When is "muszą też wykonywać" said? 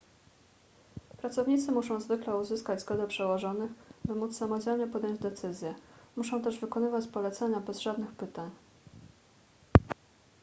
6.15-7.07